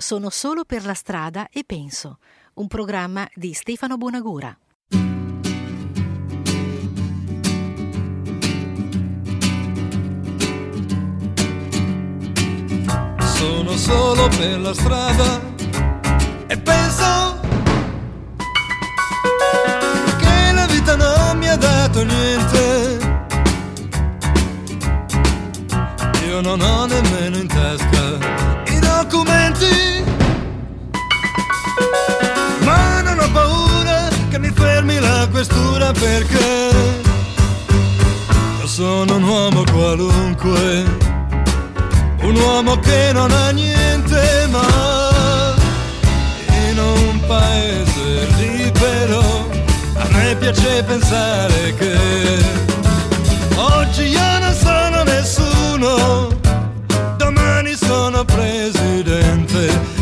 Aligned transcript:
Sono 0.00 0.30
solo 0.30 0.64
per 0.64 0.86
la 0.86 0.94
strada 0.94 1.48
e 1.50 1.64
penso, 1.66 2.18
un 2.54 2.68
programma 2.68 3.28
di 3.34 3.52
Stefano 3.52 3.96
Bonagura. 3.96 4.56
Sono 13.18 13.76
solo 13.76 14.28
per 14.28 14.60
la 14.60 14.72
strada 14.72 15.40
e 16.46 16.56
penso 16.58 17.40
che 20.18 20.52
la 20.52 20.66
vita 20.66 20.94
non 20.94 21.38
mi 21.38 21.48
ha 21.48 21.56
dato 21.56 22.04
niente. 22.04 22.98
Io 26.24 26.40
non 26.40 26.60
ho 26.60 26.86
nemmeno 26.86 27.36
in 27.36 27.48
tasca 27.48 28.66
i 28.70 28.78
documenti, 28.78 29.87
questura 35.30 35.92
perché 35.92 36.70
io 38.60 38.66
sono 38.66 39.16
un 39.16 39.22
uomo 39.22 39.64
qualunque 39.72 40.84
un 42.22 42.36
uomo 42.36 42.78
che 42.80 43.10
non 43.12 43.30
ha 43.30 43.50
niente 43.50 44.46
ma 44.50 45.54
in 46.70 46.78
un 46.78 47.20
paese 47.26 48.26
libero 48.38 49.48
a 49.94 50.06
me 50.12 50.36
piace 50.36 50.82
pensare 50.84 51.74
che 51.74 51.96
oggi 53.56 54.04
io 54.04 54.38
non 54.38 54.54
sono 54.54 55.02
nessuno 55.04 56.28
domani 57.16 57.74
sono 57.74 58.24
presidente 58.24 59.97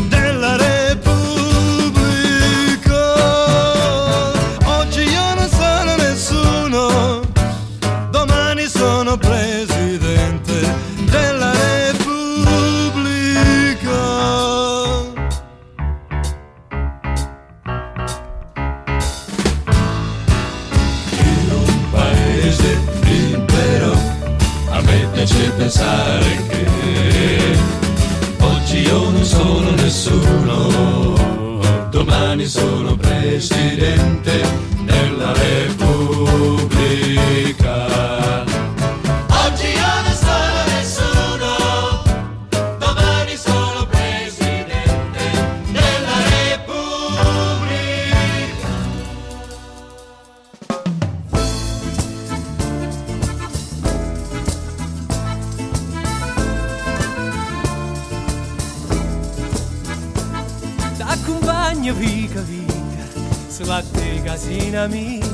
T'accompagno 61.87 61.93
vica 61.93 62.41
vica 62.41 63.21
sulla 63.47 63.81
te 63.81 64.21
casina 64.21 64.83
amica 64.83 65.25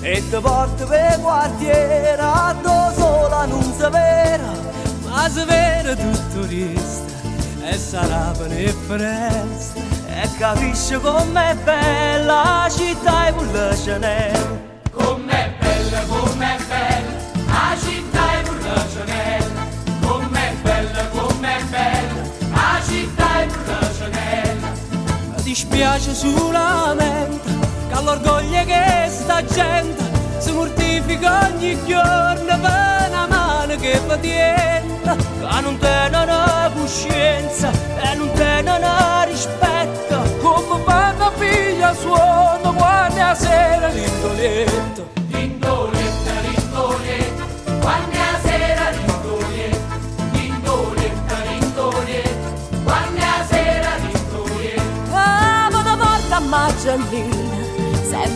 e 0.00 0.22
ti 0.30 0.36
porto 0.40 0.86
per 0.86 1.20
quartiere 1.20 2.16
a 2.18 2.56
sola 2.94 3.44
non 3.44 3.62
si 3.62 3.88
vera 3.90 4.52
ma 5.04 5.28
si 5.28 5.44
vera 5.44 5.94
tutto 5.94 6.46
resta 6.46 7.68
e 7.68 7.76
sarà 7.76 8.32
per 8.36 8.48
differenza 8.48 9.74
e 10.08 10.28
capisci 10.38 10.98
com'è 11.00 11.54
bella 11.56 12.62
la 12.62 12.68
città 12.70 13.28
e 13.28 13.32
pure 13.34 13.76
Chanel 13.84 14.63
dispiace 25.54 26.12
solamente 26.14 27.48
che 27.88 27.94
all'orgoglio 27.94 28.64
che 28.64 29.06
sta 29.08 29.44
gente 29.44 30.02
si 30.38 30.50
mortifica 30.50 31.46
ogni 31.46 31.78
giorno 31.86 32.58
per 32.58 33.08
una 33.08 33.26
mano 33.28 33.76
che 33.76 34.00
fa 34.04 34.16
tienta 34.16 35.14
che 35.14 35.60
non 35.60 35.78
tenono 35.78 36.72
coscienza 36.74 37.70
e 37.70 38.16
non 38.16 38.32
tenono 38.32 39.22
rispetto. 39.26 40.22
Come 40.42 40.82
fanno 40.82 41.30
figlia 41.36 41.94
suono 41.94 42.74
quando 42.74 43.22
a 43.22 43.34
sera 43.36 43.86
l'indolietto 43.90 45.23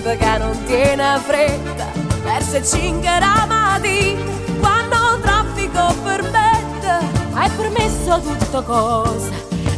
sempre 0.08 0.16
che 0.16 0.38
non 0.38 0.64
tiene 0.64 1.20
fretta, 1.26 1.86
verso 2.22 2.62
5 2.64 3.18
la 3.18 3.44
mattina, 3.46 4.22
quando 4.58 4.96
il 5.14 5.20
traffico 5.20 5.94
permette, 6.02 6.98
hai 7.34 7.50
permesso 7.50 8.20
tutto 8.20 8.62
cosa, 8.62 9.30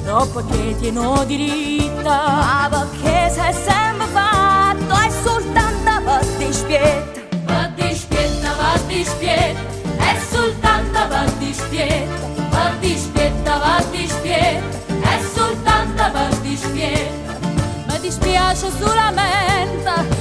non 0.05 0.31
perché 0.33 0.77
tieno 0.79 1.25
diritta, 1.25 2.23
ma 2.27 2.69
perché 2.71 3.31
sei 3.31 3.53
sempre 3.53 4.07
fatto, 4.13 4.95
è 4.95 5.11
soltanto 5.23 6.03
per 6.05 6.27
dispietta, 6.39 7.21
per 7.47 7.73
dispietta, 7.75 8.51
per 8.53 8.81
dispietta, 8.87 9.61
è 9.99 10.17
soltanto 10.31 10.99
per 11.09 11.33
dispietta, 11.39 12.27
per 12.51 12.77
dispietta, 12.79 13.59
per 13.59 13.85
dispietta, 13.91 15.11
è 15.11 15.21
soltanto 15.35 16.11
per 16.13 16.37
dispietta. 16.39 17.19
Mi 17.89 18.01
dispiace 18.01 18.71
solamente 18.79 20.20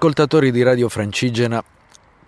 ascoltatori 0.00 0.50
di 0.50 0.62
Radio 0.62 0.88
Francigena, 0.88 1.62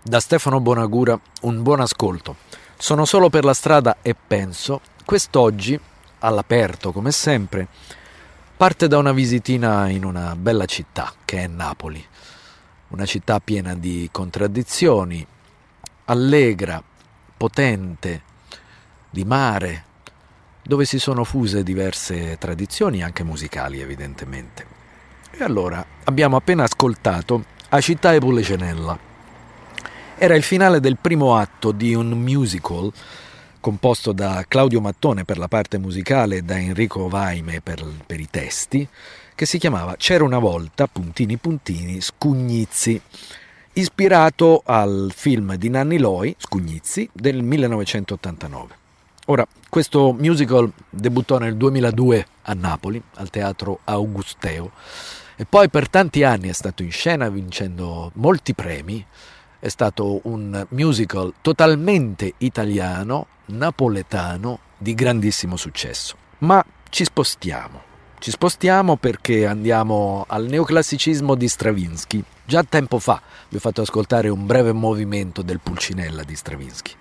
da 0.02 0.20
Stefano 0.20 0.60
Bonagura 0.60 1.19
un 1.40 1.62
buon 1.62 1.80
ascolto. 1.80 2.36
Sono 2.76 3.06
solo 3.06 3.30
per 3.30 3.44
la 3.44 3.54
strada 3.54 3.96
e 4.02 4.14
penso, 4.14 4.82
quest'oggi, 5.06 5.80
all'aperto 6.19 6.92
come 6.92 7.10
sempre, 7.12 7.66
parte 8.58 8.88
da 8.88 8.98
una 8.98 9.12
visitina 9.12 9.88
in 9.88 10.04
una 10.04 10.36
bella 10.36 10.66
città 10.66 11.14
che 11.24 11.44
è 11.44 11.46
Napoli. 11.46 12.04
Una 12.88 13.06
città 13.06 13.40
piena 13.40 13.74
di 13.74 14.06
contraddizioni, 14.12 15.26
allegra, 16.04 16.82
potente, 17.34 18.22
di 19.08 19.24
mare, 19.24 19.84
dove 20.62 20.84
si 20.84 20.98
sono 20.98 21.24
fuse 21.24 21.62
diverse 21.62 22.36
tradizioni 22.36 23.02
anche 23.02 23.24
musicali 23.24 23.80
evidentemente. 23.80 24.66
E 25.30 25.42
allora 25.42 25.82
abbiamo 26.04 26.36
appena 26.36 26.64
ascoltato 26.64 27.60
A 27.74 27.80
città 27.80 28.12
e 28.12 28.19
Pulecenella. 28.19 28.98
Era 30.19 30.34
il 30.34 30.42
finale 30.42 30.78
del 30.78 30.98
primo 31.00 31.36
atto 31.36 31.72
di 31.72 31.94
un 31.94 32.10
musical 32.10 32.92
composto 33.60 34.12
da 34.12 34.44
Claudio 34.46 34.82
Mattone 34.82 35.24
per 35.24 35.38
la 35.38 35.48
parte 35.48 35.78
musicale 35.78 36.36
e 36.36 36.42
da 36.42 36.58
Enrico 36.58 37.08
Vaime 37.08 37.62
per, 37.62 37.82
per 38.04 38.20
i 38.20 38.28
testi, 38.30 38.86
che 39.34 39.46
si 39.46 39.56
chiamava 39.56 39.96
C'era 39.96 40.22
una 40.22 40.38
volta, 40.38 40.86
puntini 40.86 41.38
puntini, 41.38 42.02
Scugnizzi, 42.02 43.00
ispirato 43.72 44.60
al 44.66 45.10
film 45.14 45.54
di 45.54 45.70
Nanni 45.70 45.96
Loi, 45.96 46.36
Scugnizzi, 46.36 47.08
del 47.10 47.42
1989. 47.42 48.74
Ora, 49.28 49.46
questo 49.70 50.12
musical 50.12 50.70
debuttò 50.90 51.38
nel 51.38 51.56
2002 51.56 52.26
a 52.42 52.52
Napoli, 52.52 53.02
al 53.14 53.30
teatro 53.30 53.78
Augusteo, 53.84 54.72
e 55.42 55.44
poi 55.44 55.68
per 55.68 55.88
tanti 55.88 56.22
anni 56.22 56.50
è 56.50 56.52
stato 56.52 56.84
in 56.84 56.92
scena 56.92 57.28
vincendo 57.28 58.12
molti 58.14 58.54
premi. 58.54 59.04
È 59.58 59.66
stato 59.66 60.20
un 60.28 60.64
musical 60.68 61.34
totalmente 61.40 62.34
italiano, 62.38 63.26
napoletano, 63.46 64.60
di 64.78 64.94
grandissimo 64.94 65.56
successo. 65.56 66.14
Ma 66.38 66.64
ci 66.90 67.02
spostiamo. 67.02 67.82
Ci 68.20 68.30
spostiamo 68.30 68.94
perché 68.94 69.44
andiamo 69.44 70.24
al 70.28 70.46
neoclassicismo 70.46 71.34
di 71.34 71.48
Stravinsky. 71.48 72.22
Già 72.44 72.62
tempo 72.62 73.00
fa 73.00 73.20
vi 73.48 73.56
ho 73.56 73.60
fatto 73.60 73.82
ascoltare 73.82 74.28
un 74.28 74.46
breve 74.46 74.70
movimento 74.70 75.42
del 75.42 75.58
Pulcinella 75.58 76.22
di 76.22 76.36
Stravinsky. 76.36 76.92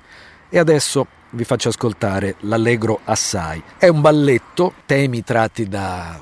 E 0.50 0.58
adesso 0.58 1.06
vi 1.30 1.44
faccio 1.44 1.70
ascoltare 1.70 2.38
l'Allegro 2.40 3.02
Assai. 3.04 3.62
È 3.78 3.88
un 3.88 4.02
balletto, 4.02 4.74
temi 4.88 5.24
tratti 5.24 5.70
da 5.70 6.20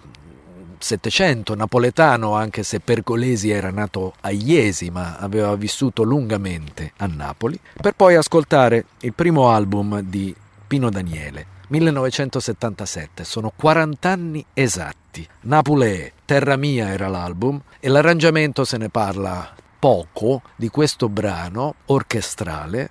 Settecento, 0.82 1.56
napoletano, 1.56 2.36
anche 2.36 2.64
se 2.64 2.80
Pergolesi 2.80 3.50
era 3.50 3.70
nato 3.70 4.14
a 4.22 4.30
Iesi, 4.32 4.90
ma 4.90 5.18
aveva 5.18 5.54
vissuto 5.56 6.04
lungamente 6.04 6.94
a 6.98 7.06
Napoli, 7.06 7.60
per 7.82 7.94
poi 7.94 8.16
ascoltare 8.16 8.86
il 9.02 9.14
primo 9.14 9.50
album 9.50 10.00
di 10.00 10.34
Pino 10.66 10.90
Daniele, 10.90 11.46
1977. 11.68 13.26
Sono 13.26 13.52
40 13.54 14.10
anni 14.10 14.46
esatti. 14.54 15.28
Napoli, 15.42 16.12
Terra 16.24 16.56
mia 16.56 16.88
era 16.90 17.10
l'album 17.10 17.62
e 17.80 17.90
l'arrangiamento 17.90 18.64
se 18.64 18.78
ne 18.78 18.88
parla 18.88 19.54
poco 19.78 20.44
di 20.56 20.70
questo 20.70 21.10
brano 21.10 21.76
orchestrale 21.88 22.90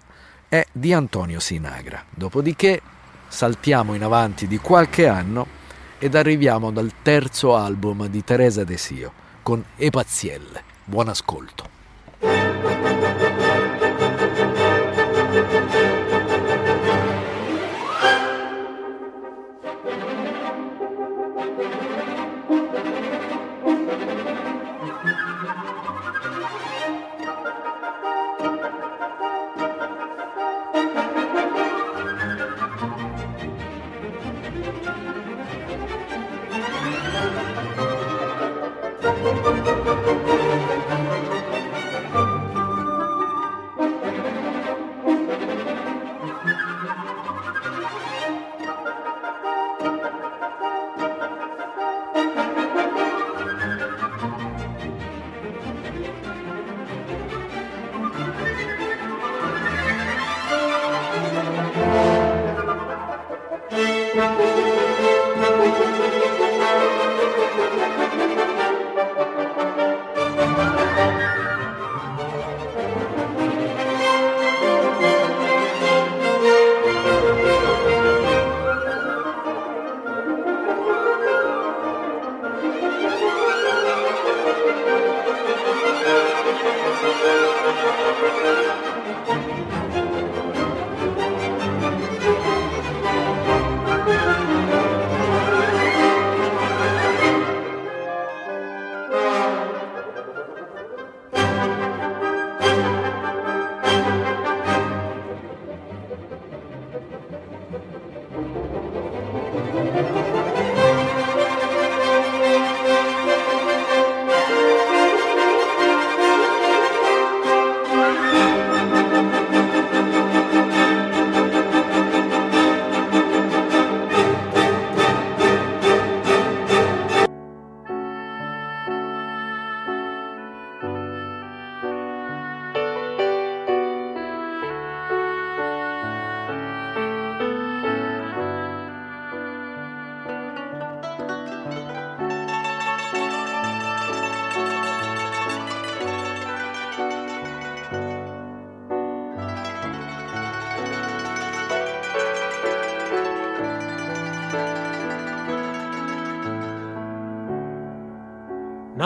è 0.48 0.64
di 0.72 0.92
Antonio 0.92 1.40
Sinagra. 1.40 2.04
Dopodiché 2.10 2.82
saltiamo 3.28 3.94
in 3.94 4.02
avanti 4.02 4.46
di 4.46 4.58
qualche 4.58 5.08
anno 5.08 5.56
ed 5.98 6.14
arriviamo 6.14 6.70
dal 6.70 6.92
terzo 7.02 7.56
album 7.56 8.06
di 8.06 8.22
Teresa 8.22 8.64
De 8.64 8.76
Sio 8.76 9.12
con 9.42 9.64
E 9.76 9.90
Pazielle. 9.90 10.62
Buon 10.84 11.08
ascolto. 11.08 11.77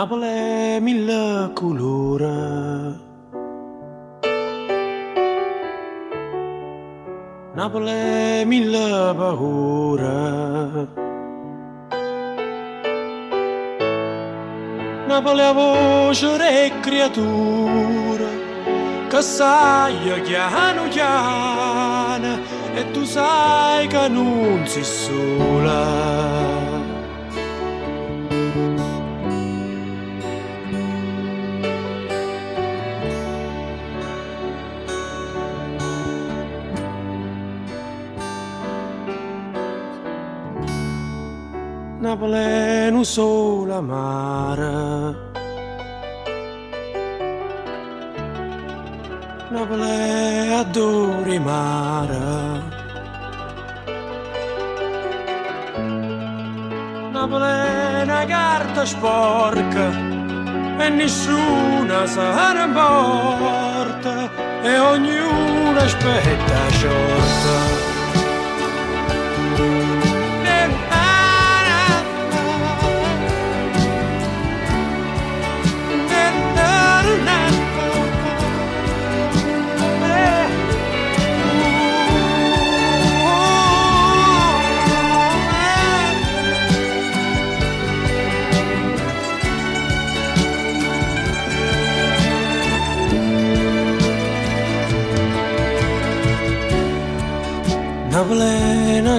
Napoli 0.03 0.27
è 0.27 0.79
mille 0.81 1.51
colori. 1.53 2.25
Napoli 7.53 8.43
mille 8.45 9.13
paure. 9.15 10.87
Napoli 15.07 15.41
a 15.41 15.53
voce 15.53 16.35
re 16.35 16.73
creatura 16.81 18.27
che 19.07 19.21
sai 19.21 20.21
chiano 20.23 20.89
chiano 20.89 22.39
e 22.75 22.91
tu 22.91 23.05
sai 23.05 23.87
che 23.87 24.09
non 24.09 24.63
sei 24.65 24.83
sola. 24.83 26.62
Napoli 42.23 42.89
non 42.89 43.03
solo 43.03 43.81
mare. 43.81 44.71
Napoli 49.49 50.53
adori 50.53 51.39
mare. 51.39 52.61
Napoli 57.11 57.43
è 57.43 58.01
una 58.03 58.25
carta 58.25 58.85
sporca 58.85 59.89
e 60.77 60.89
nessuna 60.89 62.05
se 62.05 62.21
ne 62.21 62.63
importa 62.63 64.29
e 64.61 64.79
ognuno 64.79 65.77
aspetta 65.77 66.69
sciorta. 66.69 67.72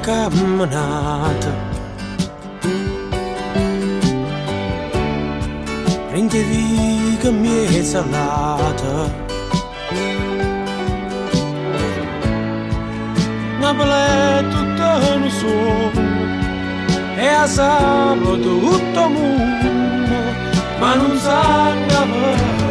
Camminata. 0.05 1.53
Prende 6.11 6.43
viga 6.43 7.31
mia 7.31 7.83
salata. 7.83 9.23
Una 13.59 13.73
plena 13.75 14.43
tutta 14.53 14.89
un 15.15 15.25
E 17.17 17.27
a 17.27 17.47
sabato 17.47 18.59
tutto 18.59 19.09
mondo 19.09 20.19
Ma 20.79 20.95
non 20.97 21.17
sa 21.17 21.73
la 21.89 22.63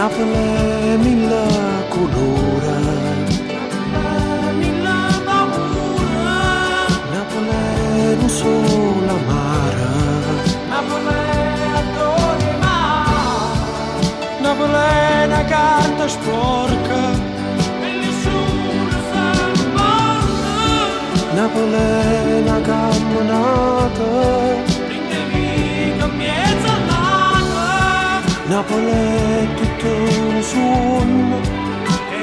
Napoli 0.00 0.96
mille 1.04 1.44
colore. 1.90 2.78
Napoli 7.12 7.48
è 7.48 8.14
non 8.18 8.30
solo 8.30 9.18
mare 9.26 9.88
Napoli 10.70 11.16
adoro 11.80 12.50
mare. 12.60 13.58
Napoli 14.40 14.72
è 14.72 15.26
una 15.26 15.44
carta 15.44 16.08
sporca. 16.08 17.00
E 17.82 17.90
nessuno 18.00 18.96
sa 19.12 19.24
Napoli 21.34 21.74
è 21.74 22.40
una 22.40 22.60
camminata. 22.62 24.10
Napoli 28.46 29.69
è 29.80 29.82
tutto 29.82 29.88
un 29.88 30.42
suono 30.42 31.40
e 32.10 32.20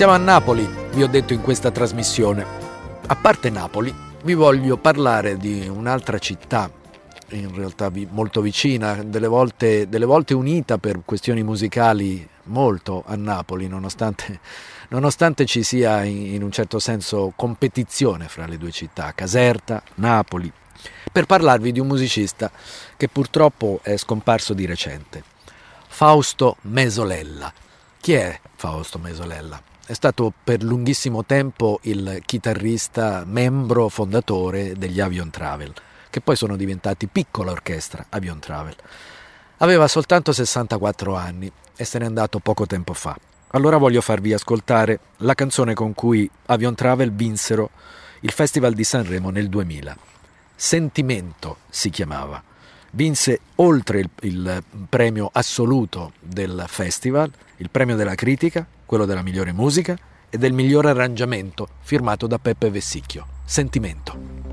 Siamo 0.00 0.14
a 0.14 0.16
Napoli, 0.16 0.66
vi 0.94 1.02
ho 1.02 1.06
detto 1.06 1.34
in 1.34 1.42
questa 1.42 1.70
trasmissione. 1.70 2.42
A 3.06 3.16
parte 3.16 3.50
Napoli, 3.50 3.94
vi 4.24 4.32
voglio 4.32 4.78
parlare 4.78 5.36
di 5.36 5.68
un'altra 5.68 6.18
città, 6.18 6.70
in 7.32 7.54
realtà 7.54 7.92
molto 8.08 8.40
vicina, 8.40 9.02
delle 9.02 9.26
volte, 9.26 9.90
delle 9.90 10.06
volte 10.06 10.32
unita 10.32 10.78
per 10.78 11.02
questioni 11.04 11.42
musicali 11.42 12.26
molto 12.44 13.04
a 13.06 13.14
Napoli, 13.14 13.68
nonostante, 13.68 14.40
nonostante 14.88 15.44
ci 15.44 15.62
sia 15.62 16.02
in, 16.02 16.32
in 16.34 16.42
un 16.42 16.50
certo 16.50 16.78
senso 16.78 17.34
competizione 17.36 18.26
fra 18.28 18.46
le 18.46 18.56
due 18.56 18.70
città, 18.70 19.12
Caserta, 19.14 19.82
Napoli, 19.96 20.50
per 21.12 21.26
parlarvi 21.26 21.72
di 21.72 21.78
un 21.78 21.88
musicista 21.88 22.50
che 22.96 23.08
purtroppo 23.08 23.80
è 23.82 23.98
scomparso 23.98 24.54
di 24.54 24.64
recente, 24.64 25.22
Fausto 25.88 26.56
Mesolella. 26.62 27.52
Chi 28.00 28.14
è 28.14 28.40
Fausto 28.54 28.98
Mesolella? 28.98 29.60
È 29.86 29.92
stato 29.92 30.32
per 30.44 30.62
lunghissimo 30.62 31.24
tempo 31.24 31.80
il 31.82 32.22
chitarrista, 32.24 33.24
membro 33.26 33.88
fondatore 33.88 34.74
degli 34.76 35.00
Avion 35.00 35.30
Travel, 35.30 35.72
che 36.08 36.20
poi 36.20 36.36
sono 36.36 36.56
diventati 36.56 37.08
piccola 37.08 37.50
orchestra 37.50 38.06
Avion 38.10 38.38
Travel. 38.38 38.76
Aveva 39.58 39.88
soltanto 39.88 40.32
64 40.32 41.16
anni 41.16 41.50
e 41.74 41.84
se 41.84 41.98
n'è 41.98 42.04
andato 42.04 42.38
poco 42.38 42.66
tempo 42.66 42.92
fa. 42.92 43.18
Allora 43.52 43.78
voglio 43.78 44.00
farvi 44.00 44.32
ascoltare 44.32 45.00
la 45.18 45.34
canzone 45.34 45.74
con 45.74 45.92
cui 45.92 46.30
Avion 46.46 46.74
Travel 46.74 47.12
vinsero 47.12 47.70
il 48.20 48.30
Festival 48.30 48.74
di 48.74 48.84
Sanremo 48.84 49.30
nel 49.30 49.48
2000. 49.48 49.96
Sentimento 50.54 51.56
si 51.68 51.90
chiamava. 51.90 52.49
Vinse 52.92 53.40
oltre 53.56 54.00
il, 54.00 54.10
il 54.22 54.64
premio 54.88 55.30
assoluto 55.32 56.12
del 56.18 56.64
festival, 56.66 57.30
il 57.58 57.70
premio 57.70 57.96
della 57.96 58.14
critica, 58.14 58.66
quello 58.84 59.04
della 59.04 59.22
migliore 59.22 59.52
musica 59.52 59.96
e 60.28 60.38
del 60.38 60.52
miglior 60.52 60.86
arrangiamento 60.86 61.68
firmato 61.80 62.26
da 62.26 62.38
Peppe 62.38 62.70
Vessicchio. 62.70 63.26
Sentimento. 63.44 64.49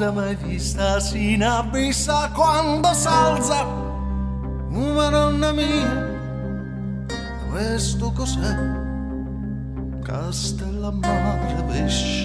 Cosa 0.00 0.12
mai 0.12 0.34
vista 0.34 0.98
si 0.98 1.34
inabissa 1.34 2.30
quando 2.32 2.90
s'alza. 2.94 3.66
Madonna 4.70 5.52
mia 5.52 6.08
questo 7.50 8.10
cos'è? 8.12 8.56
Castellammare 10.02 11.64
pesce 11.68 12.19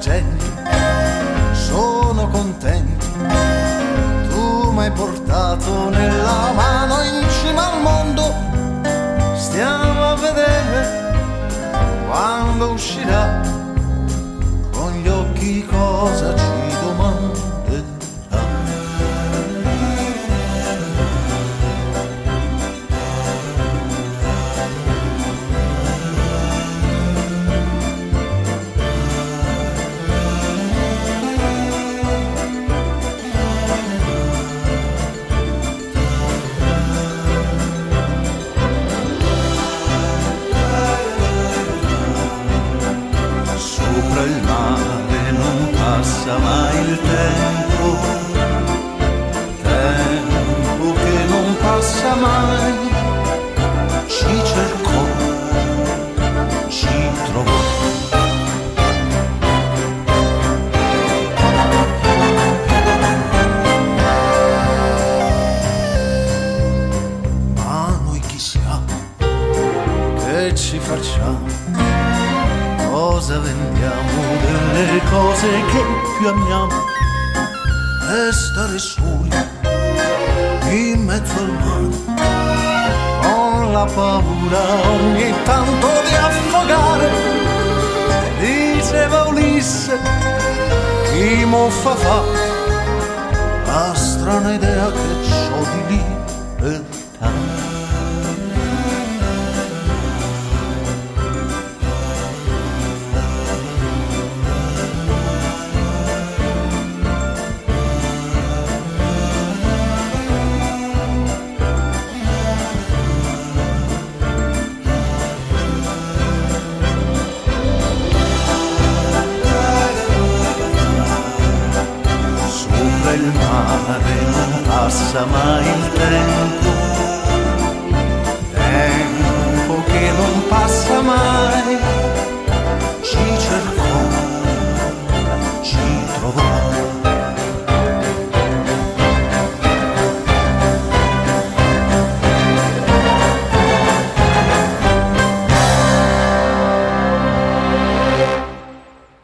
pretend 0.00 0.37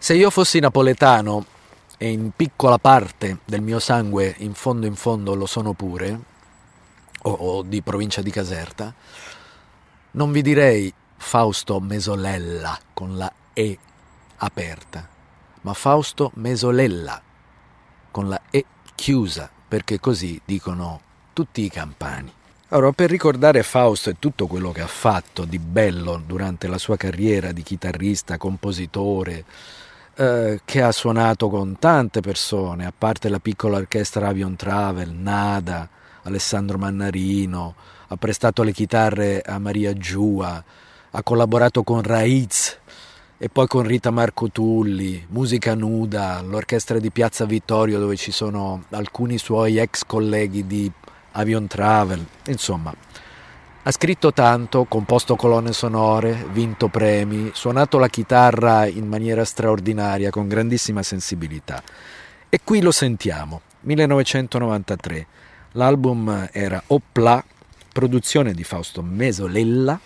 Se 0.04 0.12
io 0.12 0.28
fossi 0.28 0.58
napoletano 0.58 1.46
e 1.96 2.10
in 2.10 2.32
piccola 2.36 2.76
parte 2.76 3.38
del 3.46 3.62
mio 3.62 3.78
sangue 3.78 4.34
in 4.40 4.52
fondo 4.52 4.84
in 4.84 4.96
fondo 4.96 5.34
lo 5.34 5.46
sono 5.46 5.72
pure, 5.72 6.20
o, 7.22 7.30
o 7.30 7.62
di 7.62 7.80
provincia 7.80 8.20
di 8.20 8.30
Caserta, 8.30 8.92
non 10.10 10.30
vi 10.30 10.42
direi 10.42 10.92
Fausto 11.16 11.80
Mesolella 11.80 12.78
con 12.92 13.16
la 13.16 13.32
E 13.54 13.78
aperta, 14.36 15.08
ma 15.62 15.72
Fausto 15.72 16.32
Mesolella 16.34 17.22
con 18.10 18.28
la 18.28 18.42
E 18.50 18.66
chiusa, 18.94 19.50
perché 19.66 20.00
così 20.00 20.38
dicono 20.44 21.00
tutti 21.32 21.62
i 21.62 21.70
campani. 21.70 22.30
Allora, 22.68 22.92
per 22.92 23.08
ricordare 23.08 23.62
Fausto 23.62 24.10
e 24.10 24.18
tutto 24.18 24.48
quello 24.48 24.70
che 24.70 24.82
ha 24.82 24.86
fatto 24.86 25.46
di 25.46 25.58
bello 25.58 26.20
durante 26.26 26.66
la 26.66 26.76
sua 26.76 26.98
carriera 26.98 27.52
di 27.52 27.62
chitarrista, 27.62 28.36
compositore, 28.36 29.44
eh, 30.16 30.60
che 30.64 30.82
ha 30.82 30.92
suonato 30.92 31.48
con 31.48 31.78
tante 31.78 32.20
persone, 32.20 32.86
a 32.86 32.92
parte 32.96 33.28
la 33.28 33.38
piccola 33.38 33.78
orchestra 33.78 34.28
Avion 34.28 34.56
Travel, 34.56 35.10
Nada, 35.10 35.88
Alessandro 36.22 36.78
Mannarino, 36.78 37.74
ha 38.08 38.16
prestato 38.16 38.62
le 38.62 38.72
chitarre 38.72 39.40
a 39.40 39.58
Maria 39.58 39.92
Giua, 39.92 40.62
ha 41.10 41.22
collaborato 41.22 41.82
con 41.82 42.02
Raiz 42.02 42.78
e 43.36 43.48
poi 43.48 43.66
con 43.66 43.82
Rita 43.82 44.10
Marco 44.10 44.50
Tulli, 44.50 45.26
Musica 45.30 45.74
Nuda, 45.74 46.40
l'orchestra 46.42 46.98
di 46.98 47.10
Piazza 47.10 47.44
Vittorio 47.44 47.98
dove 47.98 48.16
ci 48.16 48.30
sono 48.30 48.84
alcuni 48.90 49.38
suoi 49.38 49.78
ex 49.78 50.04
colleghi 50.06 50.66
di 50.66 50.90
Avion 51.32 51.66
Travel, 51.66 52.24
insomma. 52.46 52.94
Ha 53.86 53.90
scritto 53.90 54.32
tanto, 54.32 54.84
composto 54.84 55.36
colonne 55.36 55.74
sonore, 55.74 56.46
vinto 56.50 56.88
premi, 56.88 57.50
suonato 57.52 57.98
la 57.98 58.08
chitarra 58.08 58.86
in 58.86 59.06
maniera 59.06 59.44
straordinaria, 59.44 60.30
con 60.30 60.48
grandissima 60.48 61.02
sensibilità. 61.02 61.82
E 62.48 62.60
qui 62.64 62.80
lo 62.80 62.90
sentiamo, 62.90 63.60
1993. 63.80 65.26
L'album 65.72 66.48
era 66.50 66.82
Opla, 66.86 67.44
produzione 67.92 68.54
di 68.54 68.64
Fausto 68.64 69.02
Mesolella, 69.02 70.00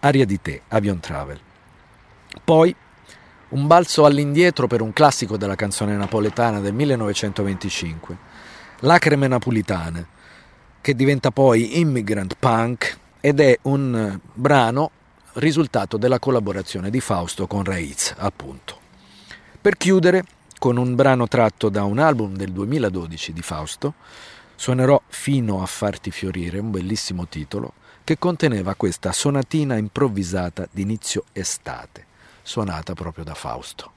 Aria 0.00 0.26
di 0.26 0.42
te, 0.42 0.62
Avion 0.66 0.98
Travel. 0.98 1.38
Poi 2.42 2.74
un 3.50 3.66
balzo 3.68 4.04
all'indietro 4.04 4.66
per 4.66 4.80
un 4.80 4.92
classico 4.92 5.36
della 5.36 5.54
canzone 5.54 5.94
napoletana 5.94 6.58
del 6.58 6.74
1925, 6.74 8.16
Lacrime 8.80 9.28
napolitane, 9.28 10.06
che 10.86 10.94
diventa 10.94 11.32
poi 11.32 11.80
Immigrant 11.80 12.36
Punk 12.38 12.96
ed 13.18 13.40
è 13.40 13.58
un 13.62 14.20
brano 14.32 14.92
risultato 15.32 15.96
della 15.96 16.20
collaborazione 16.20 16.90
di 16.90 17.00
Fausto 17.00 17.48
con 17.48 17.64
Raiz, 17.64 18.14
appunto. 18.16 18.78
Per 19.60 19.76
chiudere, 19.76 20.22
con 20.60 20.76
un 20.76 20.94
brano 20.94 21.26
tratto 21.26 21.70
da 21.70 21.82
un 21.82 21.98
album 21.98 22.36
del 22.36 22.52
2012 22.52 23.32
di 23.32 23.42
Fausto, 23.42 23.94
suonerò 24.54 25.02
Fino 25.08 25.60
a 25.60 25.66
farti 25.66 26.12
fiorire, 26.12 26.60
un 26.60 26.70
bellissimo 26.70 27.26
titolo, 27.26 27.72
che 28.04 28.16
conteneva 28.16 28.76
questa 28.76 29.10
sonatina 29.10 29.76
improvvisata 29.76 30.68
d'inizio 30.70 31.24
estate, 31.32 32.06
suonata 32.42 32.94
proprio 32.94 33.24
da 33.24 33.34
Fausto. 33.34 33.90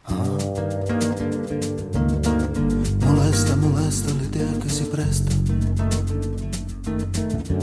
Molesta, 3.04 3.56
molesta 3.58 4.12
l'idea 4.14 4.58
che 4.58 4.70
si 4.70 4.88
presta 4.88 5.89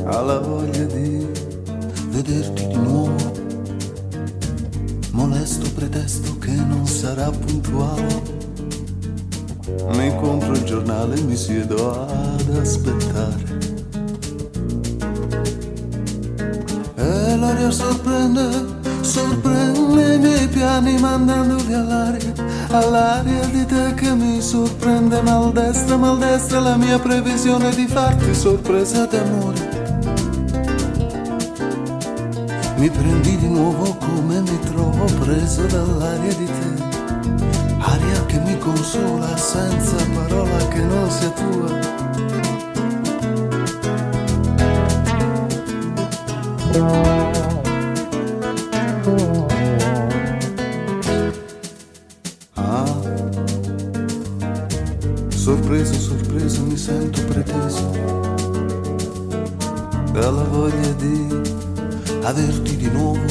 alla 0.04 0.38
voglia 0.38 0.84
di 0.84 1.26
vederti 2.08 2.66
di 2.66 2.76
nuovo. 2.76 3.44
Molesto 5.12 5.70
pretesto 5.74 6.38
che 6.38 6.52
non 6.52 6.86
sarà 6.86 7.30
puntuale. 7.30 8.34
Mi 9.96 10.14
compro 10.16 10.52
il 10.52 10.64
giornale 10.64 11.16
e 11.16 11.22
mi 11.22 11.36
siedo 11.36 12.06
ad 12.06 12.56
aspettare. 12.60 13.58
E 16.96 17.36
l'aria 17.36 17.70
sorprende, 17.70 18.48
sorprende 19.00 20.14
i 20.14 20.18
miei 20.18 20.48
piani 20.48 20.98
mandandoli 20.98 21.72
all'aria, 21.72 22.32
all'aria 22.70 23.44
di 23.46 23.64
te 23.66 23.94
che 23.94 24.14
mi 24.14 24.40
sorprende 24.40 25.20
maldestra, 25.22 25.96
maldestra 25.96 26.60
la 26.60 26.76
mia 26.76 26.98
previsione 26.98 27.74
di 27.74 27.86
farti 27.86 28.34
sorpresa 28.34 29.06
d'amore. 29.06 29.75
Mi 32.76 32.90
prendi 32.90 33.38
di 33.38 33.48
nuovo 33.48 33.96
come 33.96 34.40
mi 34.42 34.58
trovo 34.60 35.06
preso 35.18 35.62
dall'aria 35.66 36.34
di 36.34 36.44
te, 36.44 36.82
aria 37.78 38.26
che 38.26 38.38
mi 38.40 38.58
consola 38.58 39.34
senza 39.36 39.96
parola 40.14 40.68
che 40.68 40.80
non 40.82 41.10
sia 41.10 41.30
tua. 41.30 41.94
Averti 62.26 62.76
di 62.76 62.90
nuovo. 62.90 63.24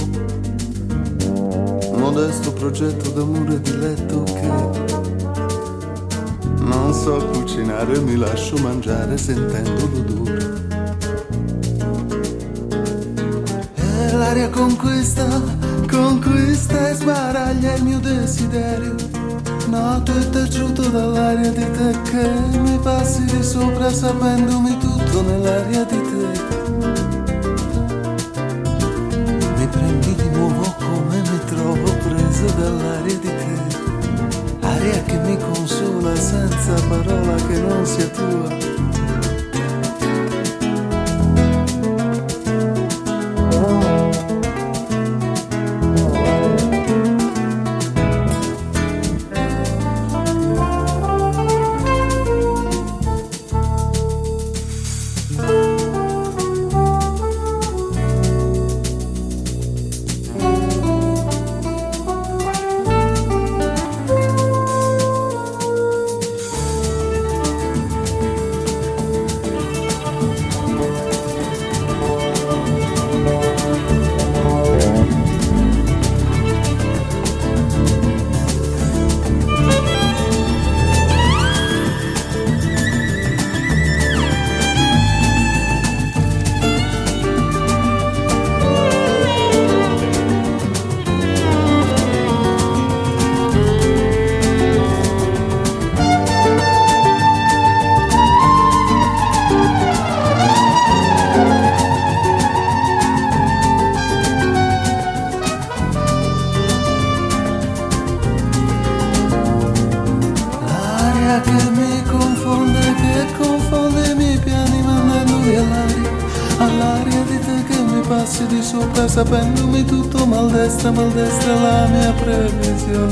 Modesto 1.97 2.53
progetto 2.53 3.09
d'amore 3.09 3.59
di 3.59 3.77
letto 3.77 4.23
che 4.23 4.49
non 6.59 6.93
so 6.93 7.17
cucinare, 7.33 7.99
mi 7.99 8.15
lascio 8.15 8.55
mangiare 8.57 9.17
sentendo 9.17 9.89
l'odore. 9.91 10.63
E 13.75 14.11
l'aria 14.13 14.49
conquista, 14.49 15.25
conquista 15.91 16.89
e 16.89 16.93
sbaraglia 16.93 17.73
il 17.75 17.83
mio 17.83 17.99
desiderio. 17.99 18.95
Nato 19.67 20.17
e 20.17 20.29
taciuto 20.29 20.87
dall'aria 20.87 21.51
di 21.51 21.71
te 21.71 22.01
che 22.03 22.59
mi 22.59 22.79
passi 22.81 23.25
di 23.25 23.43
sopra 23.43 23.91
sapendomi 23.91 24.77
tutto 24.77 25.21
nell'aria 25.21 25.83
di 25.83 26.01
te. 26.01 26.54
Senza 36.65 36.87
parola 36.87 37.35
che 37.35 37.59
non 37.59 37.85
sia 37.85 38.07
tua. 38.07 38.64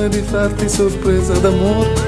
Di 0.07 0.21
farti 0.21 0.67
sorpresa 0.69 1.33
d'amore. 1.39 2.02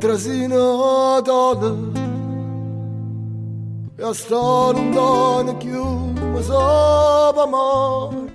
Sta 0.00 0.08
patrasina 0.08 1.20
donna 1.20 2.00
e 3.96 4.14
sta 4.14 4.70
lontana 4.72 5.54
più 5.54 5.84
ma 5.84 6.42
sa 6.42 7.28
amare 7.28 8.32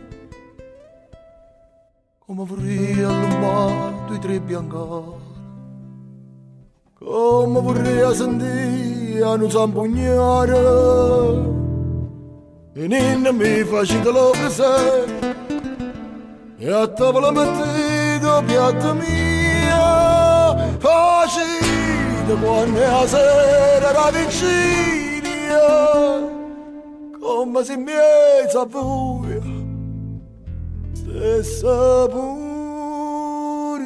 come 2.19 2.45
vorrei 2.45 3.01
all'umato 3.01 4.13
i 4.13 4.19
tre 4.19 4.39
biancari 4.39 5.23
come 6.99 7.59
vorrei 7.61 8.15
sentire 8.15 9.23
a 9.23 9.35
non 9.35 9.49
zampugnare 9.49 10.57
e 12.75 12.87
ninna 12.87 13.31
mi 13.31 13.63
facete 13.63 14.11
lo 14.11 14.29
presente 14.31 15.35
e 16.57 16.71
a 16.71 16.87
tavola 16.87 17.31
mettete 17.31 18.43
piatta 18.45 18.93
mia 18.93 19.24
facete 19.24 19.24
quando 19.24 19.24
è 22.75 22.89
la 22.89 23.07
sera 23.07 23.91
la 23.91 24.11
vigilia 24.11 25.59
come 27.19 27.63
se 27.63 27.77
mezza 27.77 28.65
buia 28.65 29.39
stessa 30.93 32.07
pure 32.07 33.83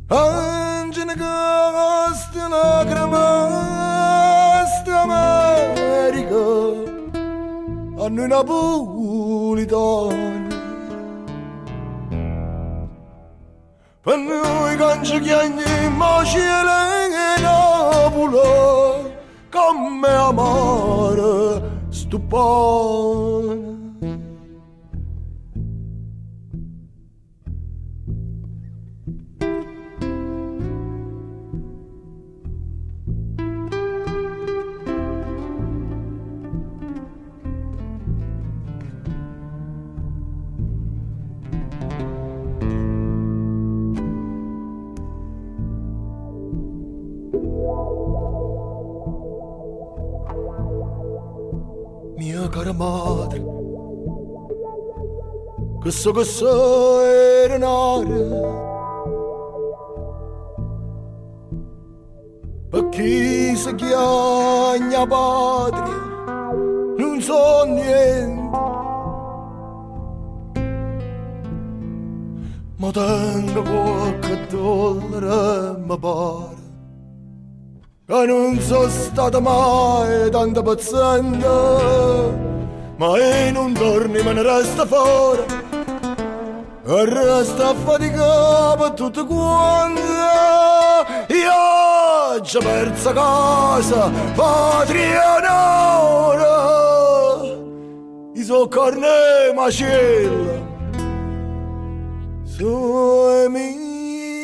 Angela 0.07 1.13
Gasta 1.13 2.47
lacrima 2.47 4.65
sta 4.65 5.01
America 5.01 6.35
a 8.03 8.09
noi 8.09 8.27
napolitani 8.27 10.42
per 14.03 14.17
noi 14.17 14.75
canci 14.75 15.17
chiagni 15.21 15.89
ma 15.95 16.21
cielo 16.25 16.75
e 16.99 17.41
Napoli 17.41 19.13
come 19.49 20.07
amare 20.09 21.61
questo 56.11 57.01
era 57.01 57.57
nare 57.57 58.51
per 62.69 62.89
chi 62.89 63.55
si 63.55 63.75
chiagna 63.75 65.05
patria 65.07 66.11
non 66.97 67.21
so 67.21 67.63
niente 67.65 68.41
ma 72.77 72.91
tengo 72.91 73.61
qualche 73.61 74.47
dollaro 74.49 75.77
mi 75.79 75.99
pare 75.99 76.61
che 78.05 78.25
non 78.25 78.59
sono 78.59 78.89
stata 78.89 79.39
mai 79.39 80.29
tanto 80.29 80.61
paziente, 80.61 81.47
ma 82.97 83.47
in 83.47 83.55
un 83.55 83.73
giorno 83.73 84.21
me 84.21 84.33
ne 84.33 84.41
resta 84.41 84.85
fuori, 84.85 85.41
e 86.85 87.05
resta 87.05 87.69
a 87.69 87.73
fatica 87.73 88.75
per 88.77 88.91
tutte 88.91 89.25
quante. 89.25 90.01
Io 91.29 92.41
già 92.41 92.59
perso 92.59 93.13
casa, 93.13 94.11
patria 94.35 95.37
onore, 96.33 96.41
i 98.33 98.43
suoi 98.43 98.67
carne 98.67 99.53
macella, 99.55 100.61
sui 102.43 103.47
migranti. 103.49 104.41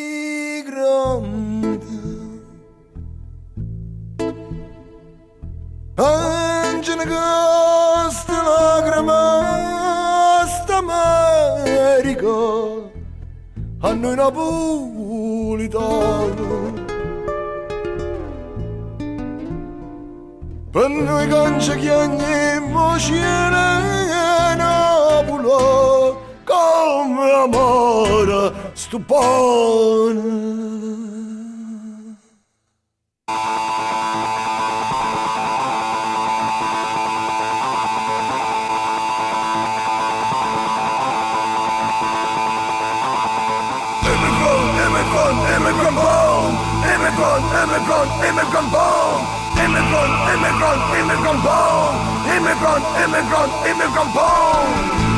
Angela 5.95 7.06
Costa 7.06 8.39
sta 10.80 10.96
America 11.60 12.28
a 13.82 13.94
noi 13.94 14.15
napolitano 14.15 15.68
per 20.72 20.89
noi 20.89 21.28
canci 21.28 21.76
chiagniamo 21.78 22.98
cielo 22.98 23.58
e 23.58 24.56
Napoli 24.56 25.48
come 26.46 27.32
amore 27.32 28.72
stupone 28.74 30.39
immigrant, 47.89 48.21
immigrant 48.21 48.71
bomb. 48.71 49.25
Immigrant, 49.58 50.13
immigrant, 50.30 50.82
immigrant 50.93 51.41
bomb. 51.41 51.95
Immigrant, 52.30 52.86
immigrant, 53.02 53.52
immigrant 53.65 54.13
bomb. 54.13 55.10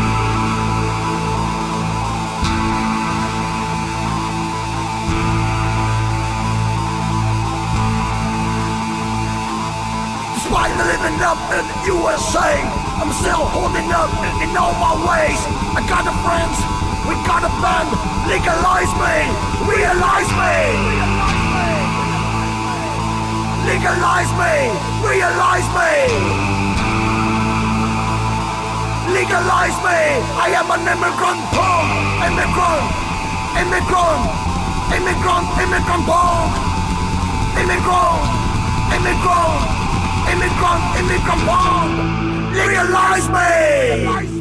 despite 10.35 10.75
living 10.83 11.21
up 11.23 11.39
in 11.55 11.63
the 11.63 11.77
USA, 11.87 12.51
I'm 12.99 13.11
still 13.13 13.45
holding 13.55 13.89
up 13.91 14.11
in, 14.43 14.57
all 14.57 14.73
my 14.75 14.95
ways. 15.07 15.39
I 15.75 15.81
got 15.87 16.03
a 16.03 16.15
friends, 16.23 16.57
we 17.07 17.15
got 17.23 17.43
a 17.43 17.51
band, 17.63 17.87
legalize 18.27 18.91
me, 18.99 19.15
realize 19.71 20.27
me. 20.27 20.55
Realize 20.75 21.35
me. 21.35 21.40
Legalize 23.65 24.31
me, 24.41 24.55
realize 25.05 25.67
me. 25.77 25.93
Legalize 29.13 29.77
me. 29.85 29.99
I 30.41 30.49
am 30.57 30.71
an 30.73 30.81
immigrant 30.81 31.41
punk, 31.53 31.89
immigrant, 32.25 32.85
immigrant, 33.61 34.23
immigrant, 34.97 35.47
immigrant 35.61 36.03
punk, 36.09 36.51
immigrant, 37.61 38.21
immigrant, 38.97 39.61
immigrant, 40.33 40.83
immigrant 40.99 41.41
punk. 41.45 41.91
Legalize 42.57 43.27
me. 43.29 43.49
Legalize 44.05 44.31
me. 44.31 44.40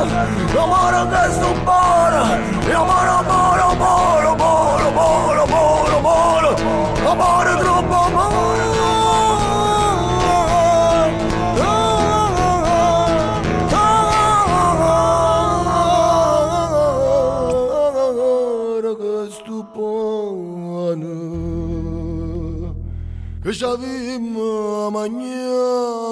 Eu 0.00 0.66
moro 0.66 1.06
desde 1.06 1.44
um 1.44 1.54
moro 1.64 2.16
Eu 2.72 2.86
moro, 2.86 3.24
moro, 3.24 3.76
moro, 3.76 4.36
moro, 4.38 4.92
moro, 4.92 5.46
moro, 5.46 6.02
moro 6.02 6.56
Eu 7.04 7.14
moro 7.16 7.56
de 7.56 7.68
um 7.68 7.82
moro 7.82 8.70
Que 23.50 23.56
já 23.56 23.74
vi 23.74 24.14
amanhã 24.86 26.09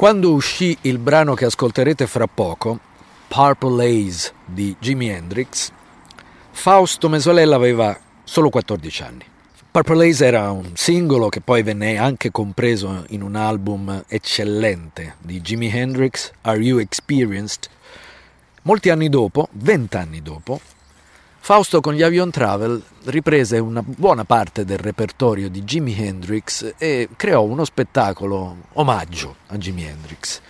Quando 0.00 0.32
uscì 0.32 0.74
il 0.80 0.96
brano 0.96 1.34
che 1.34 1.44
ascolterete 1.44 2.06
fra 2.06 2.26
poco, 2.26 2.80
Purple 3.28 3.84
Haze 3.84 4.32
di 4.46 4.74
Jimi 4.80 5.10
Hendrix, 5.10 5.70
Fausto 6.52 7.10
Mesolella 7.10 7.54
aveva 7.54 7.94
solo 8.24 8.48
14 8.48 9.02
anni. 9.02 9.24
Purple 9.70 10.08
Haze 10.08 10.24
era 10.24 10.50
un 10.52 10.70
singolo 10.72 11.28
che 11.28 11.42
poi 11.42 11.62
venne 11.62 11.98
anche 11.98 12.30
compreso 12.30 13.04
in 13.10 13.20
un 13.20 13.36
album 13.36 14.02
eccellente 14.08 15.16
di 15.18 15.42
Jimi 15.42 15.70
Hendrix, 15.70 16.30
Are 16.40 16.58
You 16.58 16.78
Experienced? 16.78 17.68
Molti 18.62 18.88
anni 18.88 19.10
dopo, 19.10 19.48
vent'anni 19.52 20.22
dopo, 20.22 20.62
Fausto 21.42 21.80
con 21.80 21.94
gli 21.94 22.02
Avion 22.02 22.30
Travel 22.30 22.80
riprese 23.06 23.58
una 23.58 23.82
buona 23.82 24.24
parte 24.24 24.64
del 24.64 24.78
repertorio 24.78 25.48
di 25.48 25.64
Jimi 25.64 25.96
Hendrix 25.98 26.74
e 26.78 27.08
creò 27.16 27.42
uno 27.42 27.64
spettacolo 27.64 28.56
omaggio 28.74 29.36
a 29.48 29.56
Jimi 29.56 29.84
Hendrix. 29.84 30.40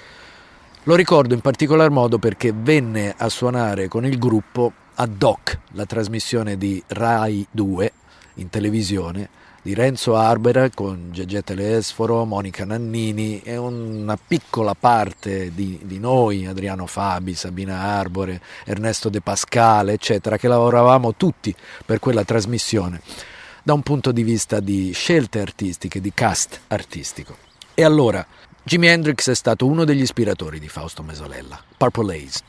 Lo 0.83 0.97
ricordo 0.97 1.33
in 1.33 1.41
particolar 1.41 1.91
modo 1.91 2.19
perché 2.19 2.53
venne 2.55 3.15
a 3.17 3.29
suonare 3.29 3.89
con 3.89 4.05
il 4.05 4.19
gruppo 4.19 4.73
a 4.97 5.07
Doc, 5.07 5.59
la 5.73 5.87
trasmissione 5.87 6.59
di 6.59 6.83
Rai 6.89 7.47
2 7.51 7.93
in 8.35 8.51
televisione, 8.51 9.29
di 9.63 9.75
Renzo 9.75 10.17
Arbera 10.17 10.71
con 10.71 11.09
Gegè 11.13 11.45
Telesforo, 11.45 12.25
Monica 12.25 12.65
Nannini 12.65 13.43
e 13.43 13.57
una 13.57 14.17
piccola 14.17 14.75
parte 14.75 15.53
di, 15.55 15.81
di, 15.83 15.99
noi, 15.99 16.47
Adriano 16.47 16.87
Fabi, 16.87 17.35
Sabina 17.35 17.79
Arbore, 17.81 18.41
Ernesto 18.65 19.09
De 19.09 19.21
Pascale, 19.21 19.93
eccetera, 19.93 20.39
che 20.39 20.49
lavoravamo 20.49 21.15
tutti 21.15 21.55
per 21.85 21.99
quella 21.99 22.25
trasmissione 22.25 23.01
da 23.63 23.75
un 23.75 23.83
punto 23.83 24.13
di 24.13 24.23
vista 24.23 24.61
di 24.61 24.93
scelte 24.93 25.41
artistiche, 25.41 26.01
di 26.01 26.13
cast 26.15 26.61
artistico. 26.69 27.37
E 27.75 27.85
allora, 27.85 28.27
Jimi 28.63 28.89
Hendrix 28.89 29.29
è 29.31 29.35
stato 29.35 29.67
uno 29.67 29.85
degli 29.85 30.03
ispiratori 30.03 30.59
di 30.59 30.69
Fausto 30.69 31.03
Mesolella, 31.03 31.63
Purple 31.77 32.17
Haze. 32.17 32.49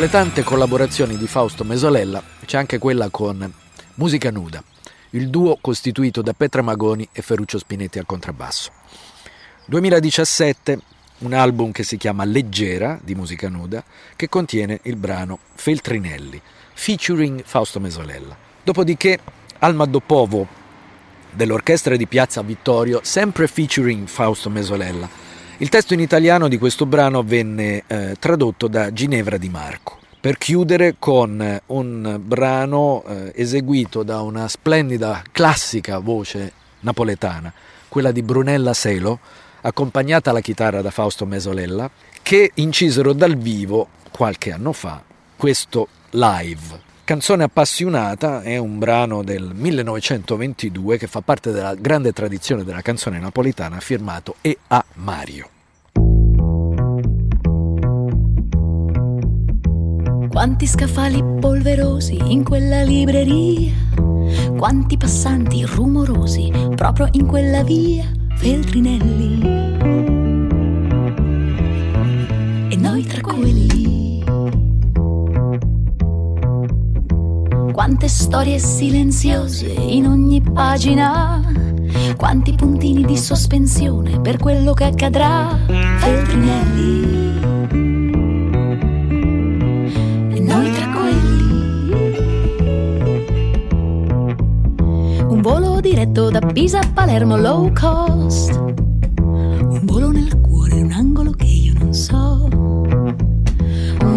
Le 0.00 0.10
tante 0.10 0.44
collaborazioni 0.44 1.16
di 1.16 1.26
Fausto 1.26 1.64
Mesolella 1.64 2.22
c'è 2.46 2.56
anche 2.56 2.78
quella 2.78 3.08
con 3.10 3.52
Musica 3.94 4.30
Nuda, 4.30 4.62
il 5.10 5.28
duo 5.28 5.58
costituito 5.60 6.22
da 6.22 6.34
Petra 6.34 6.62
Magoni 6.62 7.08
e 7.10 7.20
Ferruccio 7.20 7.58
Spinetti 7.58 7.98
al 7.98 8.06
contrabbasso. 8.06 8.70
2017, 9.64 10.80
un 11.18 11.32
album 11.32 11.72
che 11.72 11.82
si 11.82 11.96
chiama 11.96 12.24
Leggera 12.24 13.00
di 13.02 13.16
Musica 13.16 13.48
Nuda, 13.48 13.82
che 14.14 14.28
contiene 14.28 14.78
il 14.84 14.94
brano 14.94 15.40
Feltrinelli, 15.54 16.40
featuring 16.74 17.42
Fausto 17.44 17.80
Mesolella. 17.80 18.36
Dopodiché 18.62 19.18
Alma 19.58 19.86
Dopovo 19.86 20.46
dell'orchestra 21.32 21.96
di 21.96 22.06
Piazza 22.06 22.42
Vittorio, 22.42 23.00
sempre 23.02 23.48
featuring 23.48 24.06
Fausto 24.06 24.48
Mesolella. 24.48 25.27
Il 25.60 25.70
testo 25.70 25.92
in 25.92 25.98
italiano 25.98 26.46
di 26.46 26.56
questo 26.56 26.86
brano 26.86 27.24
venne 27.24 27.82
eh, 27.88 28.14
tradotto 28.20 28.68
da 28.68 28.92
Ginevra 28.92 29.38
Di 29.38 29.48
Marco. 29.48 29.98
Per 30.20 30.38
chiudere 30.38 30.94
con 31.00 31.42
eh, 31.42 31.62
un 31.66 32.20
brano 32.22 33.02
eh, 33.04 33.32
eseguito 33.34 34.04
da 34.04 34.20
una 34.20 34.46
splendida, 34.46 35.20
classica 35.32 35.98
voce 35.98 36.52
napoletana, 36.78 37.52
quella 37.88 38.12
di 38.12 38.22
Brunella 38.22 38.72
Selo, 38.72 39.18
accompagnata 39.62 40.30
alla 40.30 40.42
chitarra 40.42 40.80
da 40.80 40.92
Fausto 40.92 41.26
Mesolella, 41.26 41.90
che 42.22 42.52
incisero 42.54 43.12
dal 43.12 43.34
vivo 43.36 43.88
qualche 44.12 44.52
anno 44.52 44.72
fa 44.72 45.02
questo 45.36 45.88
live. 46.10 46.87
Canzone 47.08 47.44
appassionata 47.44 48.42
è 48.42 48.58
un 48.58 48.78
brano 48.78 49.22
del 49.22 49.52
1922 49.54 50.98
che 50.98 51.06
fa 51.06 51.22
parte 51.22 51.52
della 51.52 51.74
grande 51.74 52.12
tradizione 52.12 52.64
della 52.64 52.82
canzone 52.82 53.18
napolitana 53.18 53.80
firmato 53.80 54.34
E 54.42 54.58
a 54.66 54.84
Mario. 54.96 55.48
Quanti 60.28 60.66
scaffali 60.66 61.24
polverosi 61.40 62.18
in 62.30 62.44
quella 62.44 62.82
libreria, 62.82 63.72
quanti 64.58 64.98
passanti 64.98 65.64
rumorosi 65.64 66.52
proprio 66.74 67.08
in 67.12 67.26
quella 67.26 67.62
via 67.62 68.04
Feltrinelli. 68.36 69.40
E 72.68 72.76
noi 72.76 73.02
tra 73.04 73.22
quelli 73.22 73.87
Quante 77.72 78.08
storie 78.08 78.58
silenziose 78.58 79.66
in 79.66 80.06
ogni 80.06 80.40
pagina, 80.40 81.40
quanti 82.16 82.54
puntini 82.54 83.04
di 83.04 83.16
sospensione 83.16 84.20
per 84.20 84.38
quello 84.38 84.72
che 84.72 84.84
accadrà. 84.84 85.56
Feltrinelli. 85.98 87.40
E 90.34 90.40
noi 90.40 90.72
tra 90.72 90.88
quelli. 90.92 91.90
Un 95.28 95.40
volo 95.40 95.80
diretto 95.80 96.30
da 96.30 96.40
Pisa 96.40 96.80
a 96.80 96.90
Palermo 96.92 97.36
low 97.36 97.72
cost. 97.72 98.52
Un 99.18 99.80
volo 99.84 100.10
nel 100.10 100.40
cuore, 100.40 100.80
un 100.80 100.90
angolo 100.90 101.32
che 101.32 101.46
io 101.46 101.74
non 101.78 101.94
so. 101.94 102.57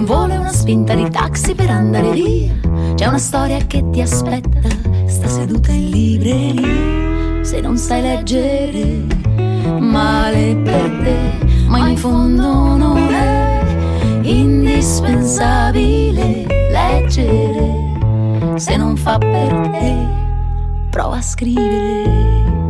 Un 0.01 0.07
volo 0.07 0.33
una 0.33 0.51
spinta 0.51 0.95
di 0.95 1.07
taxi 1.11 1.53
per 1.53 1.69
andare 1.69 2.09
via. 2.13 2.51
C'è 2.95 3.05
una 3.05 3.19
storia 3.19 3.59
che 3.67 3.87
ti 3.91 4.01
aspetta, 4.01 4.67
sta 5.05 5.27
seduta 5.27 5.71
in 5.71 5.91
libreria. 5.91 7.43
Se 7.43 7.61
non 7.61 7.77
sai 7.77 8.01
leggere, 8.01 9.05
male 9.79 10.55
per 10.55 10.89
te, 11.03 11.19
ma 11.67 11.87
in 11.87 11.97
fondo 11.97 12.75
non 12.77 13.13
è 13.13 13.61
indispensabile 14.23 16.47
leggere. 16.71 18.55
Se 18.55 18.75
non 18.77 18.97
fa 18.97 19.19
per 19.19 19.69
te, 19.69 19.95
prova 20.89 21.17
a 21.17 21.21
scrivere. 21.21 22.60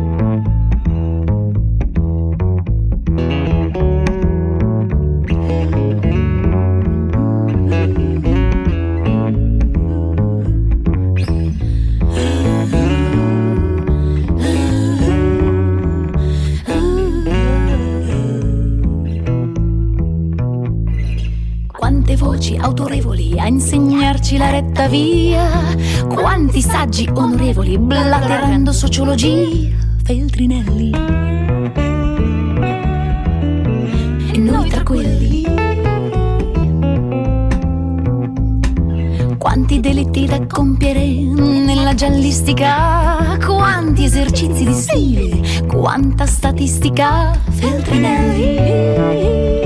Autorevoli 22.62 23.38
a 23.38 23.46
insegnarci 23.46 24.38
la 24.38 24.50
retta 24.50 24.88
via, 24.88 25.46
quanti 26.08 26.62
saggi 26.62 27.06
onorevoli 27.12 27.76
blaterando 27.76 28.72
sociologia, 28.72 29.76
Feltrinelli. 30.04 30.90
E 34.32 34.38
noi 34.38 34.68
tra 34.68 34.84
quelli. 34.84 35.44
Quanti 39.36 39.80
delitti 39.80 40.26
da 40.26 40.46
compiere 40.46 41.04
nella 41.04 41.94
giallistica, 41.94 43.36
quanti 43.44 44.04
esercizi 44.04 44.64
di 44.64 44.72
stile, 44.72 45.66
quanta 45.66 46.26
statistica, 46.26 47.36
Feltrinelli. 47.50 49.61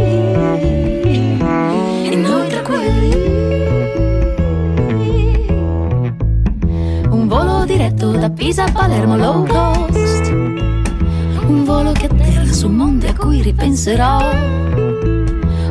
Da 8.26 8.32
Pisa 8.32 8.64
a 8.64 8.72
Palermo 8.72 9.16
low 9.16 9.46
cost. 9.46 10.32
Un 11.46 11.62
volo 11.64 11.92
che 11.92 12.06
atterra 12.06 12.52
su 12.52 12.68
monte 12.68 13.06
a 13.08 13.14
cui 13.14 13.40
ripenserò. 13.40 14.18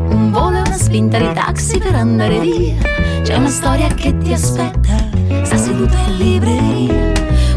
Un 0.08 0.32
volo 0.32 0.56
e 0.58 0.62
una 0.62 0.78
spinta 0.78 1.18
di 1.18 1.34
taxi 1.34 1.80
per 1.80 1.95
andare 1.95 2.39
via. 2.39 2.78
C'è 3.24 3.36
una 3.36 3.49
storia 3.49 3.88
che 3.88 4.18
ti 4.20 4.32
aspetta, 4.32 4.95
sta 5.43 5.58
seduta 5.58 5.97
in 6.08 6.16
libreria. 6.18 7.12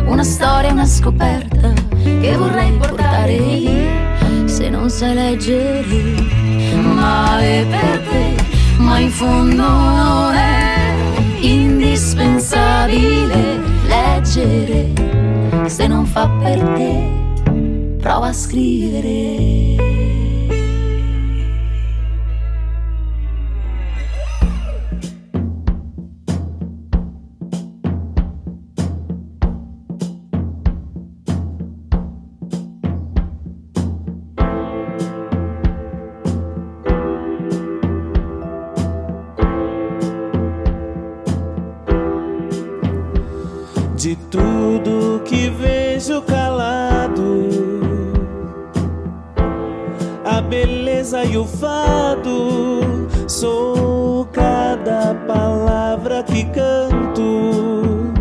Una 0.06 0.24
storia, 0.24 0.72
una 0.72 0.86
scoperta 0.86 1.72
che 2.02 2.34
vorrei 2.36 2.72
portare 2.72 3.38
via. 3.38 4.16
Se 4.46 4.68
non 4.68 4.90
sai 4.90 5.14
leggere, 5.14 6.16
male 6.82 7.64
per 7.70 8.00
te, 8.00 8.34
ma 8.78 8.98
in 8.98 9.10
fondo 9.10 9.62
non 9.62 10.34
è 10.34 10.92
indispensabile 11.40 13.57
leggere. 14.28 15.68
Se 15.68 15.86
non 15.86 16.04
fa 16.04 16.28
per 16.28 16.58
te, 16.76 17.96
prova 17.98 18.28
a 18.28 18.32
scrivere. 18.32 19.97
Beleza 50.48 51.24
e 51.24 51.36
o 51.36 51.44
fado, 51.44 53.08
sou 53.26 54.26
cada 54.32 55.14
palavra 55.26 56.22
que 56.22 56.44
canto, 56.44 58.12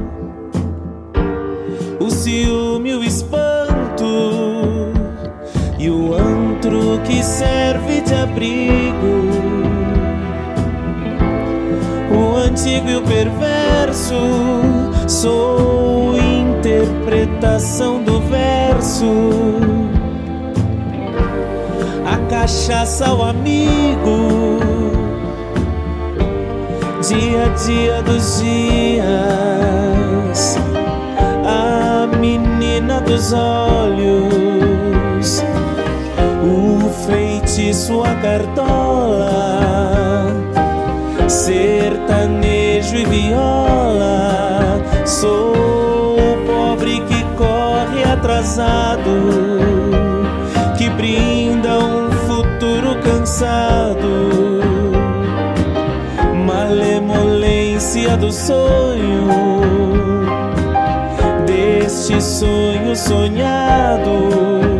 o 1.99 2.09
ciúme, 2.11 2.93
o 2.95 3.03
espanto 3.03 4.91
e 5.79 5.89
o 5.89 6.13
antro 6.13 6.99
que 7.05 7.23
serve 7.23 8.01
de 8.01 8.13
abrigo 8.13 9.67
o 12.17 12.35
antigo 12.37 12.89
e 12.89 12.95
o 12.95 13.01
perverso. 13.03 14.15
Sou 15.07 16.17
interpretação 16.17 18.03
do 18.03 18.19
verso. 18.21 19.76
Cachaça 22.39 23.07
ao 23.07 23.23
amigo. 23.23 24.59
Dia 27.01 27.45
a 27.45 27.49
dia 27.65 28.03
dos 28.03 28.39
dias. 28.39 29.07
A 31.43 32.05
menina 32.15 33.01
dos 33.01 33.33
olhos. 33.33 34.21
O 36.43 36.87
feitiço, 37.07 38.03
a 38.03 38.13
cartola 38.21 39.57
sertanejo 41.27 42.97
e 42.97 43.05
viola. 43.05 44.79
Sou 45.07 45.53
o 45.53 46.37
pobre 46.45 47.01
que 47.01 47.23
corre 47.35 48.03
atrasado, 48.03 49.46
do 58.19 58.31
sonho, 58.31 59.27
deste 61.45 62.21
sonho 62.21 62.95
sonhado. 62.95 64.76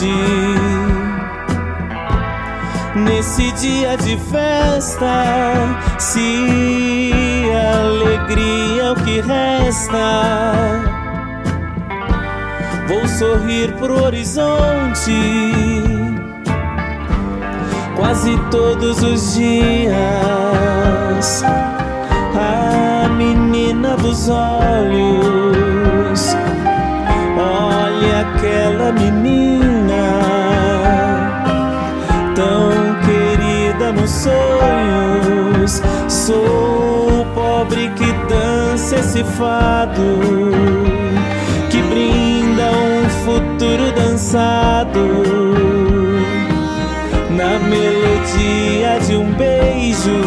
Longe. 0.00 0.50
nesse 2.94 3.50
dia 3.52 3.96
de 3.96 4.16
festa, 4.16 5.24
se 5.98 7.50
alegria 7.78 8.82
é 8.82 8.92
o 8.92 8.96
que 8.96 9.20
resta, 9.20 10.80
vou 12.88 13.06
sorrir 13.08 13.72
pro 13.74 14.04
horizonte 14.04 15.12
quase 17.96 18.36
todos 18.50 19.02
os 19.02 19.34
dias. 19.34 19.94
A 22.34 23.08
menina 23.10 23.96
dos 23.96 24.28
olhos, 24.28 26.34
olha 27.36 28.20
aquela 28.20 28.92
menina 28.92 29.19
Sou 36.30 37.22
o 37.22 37.24
pobre 37.34 37.90
que 37.96 38.12
dança 38.32 39.00
esse 39.00 39.24
fado, 39.24 40.00
que 41.68 41.82
brinda 41.82 42.70
um 42.70 43.08
futuro 43.24 43.90
dançado 43.90 45.00
na 47.30 47.58
melodia 47.58 49.00
de 49.04 49.16
um 49.16 49.32
beijo, 49.32 50.20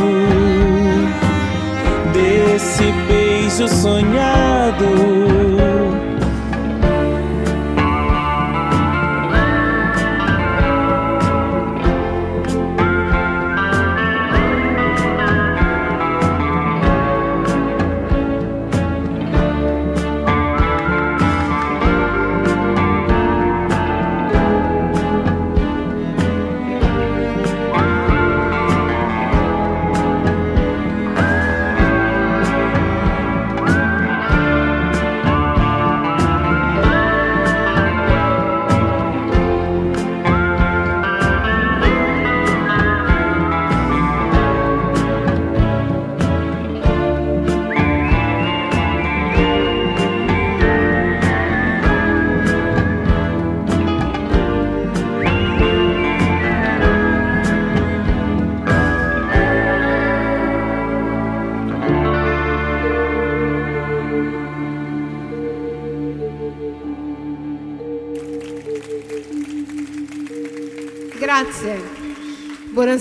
desse 2.12 2.92
beijo 3.08 3.70
sonhado. 3.70 5.43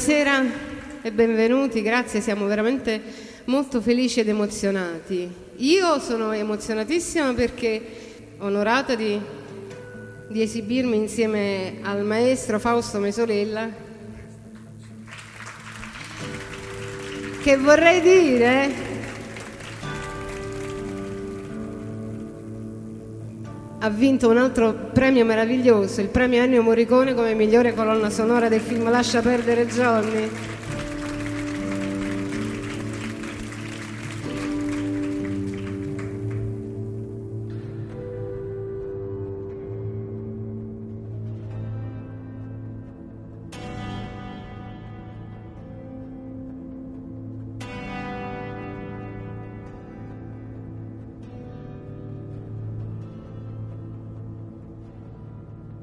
Buonasera 0.05 0.44
e 1.00 1.12
benvenuti, 1.12 1.80
grazie, 1.80 2.20
siamo 2.20 2.46
veramente 2.46 3.00
molto 3.44 3.80
felici 3.80 4.18
ed 4.18 4.28
emozionati. 4.28 5.30
Io 5.59 6.00
sono 6.00 6.32
emozionatissima 6.32 7.32
perché 7.34 7.80
onorata 8.38 8.96
di, 8.96 9.16
di 10.26 10.42
esibirmi 10.42 10.96
insieme 10.96 11.78
al 11.82 12.05
maestro 12.05 12.59
Fausto 12.59 12.98
Mesolella, 12.98 13.68
che 17.40 17.57
vorrei 17.59 18.00
dire 18.00 18.91
ha 23.84 23.90
vinto 23.90 24.28
un 24.28 24.36
altro 24.36 24.72
premio 24.92 25.24
meraviglioso, 25.24 26.00
il 26.00 26.06
premio 26.06 26.40
Ennio 26.40 26.62
Morricone 26.62 27.14
come 27.14 27.34
migliore 27.34 27.74
colonna 27.74 28.10
sonora 28.10 28.48
del 28.48 28.60
film 28.60 28.88
Lascia 28.88 29.20
perdere 29.20 29.66
Johnny. 29.66 30.51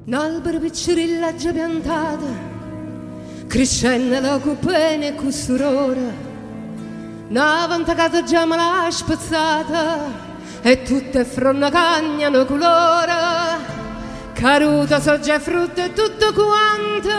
Un 0.09 0.15
albero 0.15 0.57
piccirilla 0.57 1.35
già 1.35 1.51
piantata, 1.51 2.25
crescendo 3.45 4.39
cupene 4.39 5.09
e 5.09 5.13
costurora, 5.13 6.11
una 7.27 7.65
vantacata 7.67 8.23
già 8.23 8.43
me 8.47 8.55
l'ha 8.55 8.87
spezzata, 8.89 9.99
e 10.63 10.81
tutte 10.81 11.23
fronna 11.25 11.69
cagnano 11.69 12.43
colore, 12.45 13.13
caruta 14.33 14.99
so 14.99 15.19
già 15.19 15.39
frutta 15.39 15.83
e 15.83 15.93
tutto 15.93 16.33
quanto, 16.33 17.09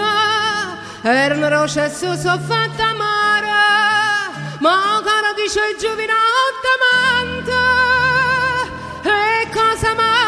erano 1.03 1.49
roce 1.49 1.84
e 1.84 1.91
so 1.91 2.16
so 2.16 2.36
fatta 2.41 2.88
amare, 2.88 3.47
ma 4.59 5.01
cara 5.05 5.32
dice 5.36 5.61
il 5.61 5.78
giovinotta 5.78 6.68
amante, 7.22 7.53
e 9.05 9.49
cosa 9.53 9.91
amare 9.93 10.19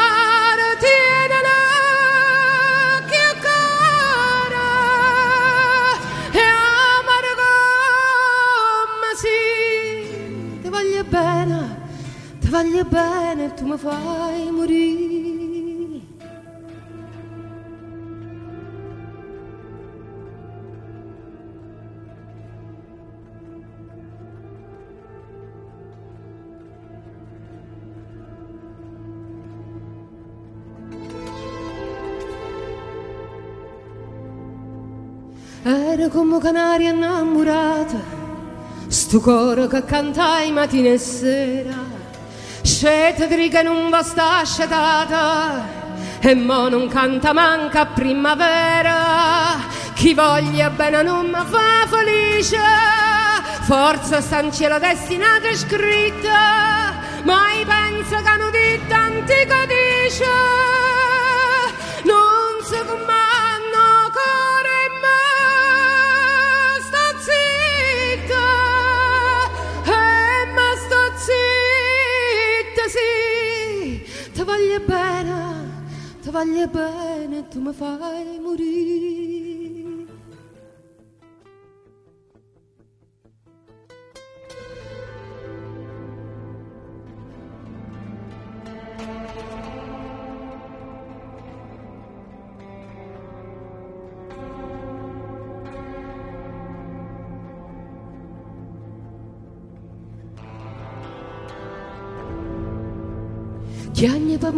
voglio 10.73 11.05
bene, 11.05 11.81
ti 12.41 12.49
voglio 12.49 12.85
bene, 12.85 13.53
tu 13.53 13.66
mi 13.66 13.77
fai 13.77 14.51
morire. 14.51 15.20
Era 35.64 36.09
come 36.09 36.39
canaria 36.39 36.91
innamorata, 36.93 38.22
sto 38.93 39.20
coro 39.20 39.66
che 39.68 39.84
cantai 39.84 40.53
mattina 40.53 40.90
e 40.90 40.99
sera, 40.99 41.74
sceta 42.62 43.26
che 43.26 43.62
non 43.62 43.88
va 43.88 44.03
sta 44.03 44.40
asciatata, 44.40 45.64
e 46.20 46.34
mo 46.34 46.68
non 46.68 46.88
canta 46.88 47.32
manca 47.32 47.86
primavera, 47.86 49.57
chi 49.95 50.12
voglia 50.12 50.68
bene 50.68 51.03
non 51.03 51.26
mi 51.26 51.32
fa 51.32 51.86
felice, 51.88 52.59
forza 53.62 54.20
sta 54.20 54.40
in 54.40 54.53
cielo 54.53 54.78
destinata 54.78 55.49
e 55.49 55.57
scritta, 55.57 56.93
mai 57.22 57.64
pensa 57.64 58.20
che 58.20 58.28
hanno 58.28 58.51
detto 58.51 58.93
antica 58.93 59.57
dice, 59.64 60.24
voglio 76.33 76.66
bene, 76.66 77.47
tu 77.49 77.61
mi 77.61 77.72
fai 77.74 78.39
morire. 78.41 79.22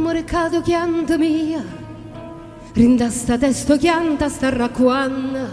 Mercato 0.05 0.61
chianta 0.61 1.17
mia, 1.17 1.65
rinda 2.75 3.09
sta 3.09 3.39
testo 3.39 3.79
chianta 3.79 4.29
sta 4.29 4.51
racquanna, 4.51 5.49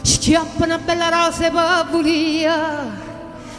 schioppa 0.00 0.64
una 0.64 0.78
bella 0.78 1.08
rosa 1.08 1.50
per 1.50 1.86
volia, 1.90 2.86